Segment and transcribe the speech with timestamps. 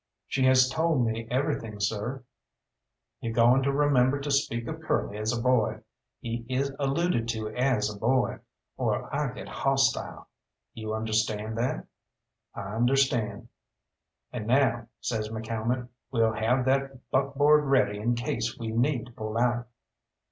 [0.25, 2.23] "She has told me everything, sir."
[3.19, 5.81] "Yo' goin' to remember to speak of Curly as a boy.
[6.19, 8.39] He is allooded to as a boy,
[8.77, 10.25] or I get hawstile.
[10.73, 11.85] You understand that?"
[12.55, 13.49] "I understand."
[14.33, 19.37] "And now," says McCalmont, "we'll have that buckboard ready in case we need to pull
[19.37, 19.67] out."